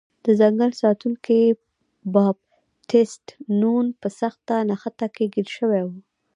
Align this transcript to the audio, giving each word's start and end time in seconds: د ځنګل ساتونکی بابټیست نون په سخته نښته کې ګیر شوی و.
د 0.25 0.27
ځنګل 0.39 0.71
ساتونکی 0.81 1.41
بابټیست 2.13 3.25
نون 3.61 3.85
په 4.01 4.07
سخته 4.19 4.55
نښته 4.69 5.07
کې 5.15 5.25
ګیر 5.33 5.47
شوی 5.57 5.81
و. 5.85 5.89